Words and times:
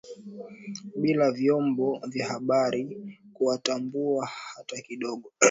Bila 0.95 1.31
vyombo 1.31 1.99
vya 2.09 2.27
habari 2.27 3.11
kuwatambua 3.33 4.25
hata 4.25 4.81
kidogo 4.81 5.31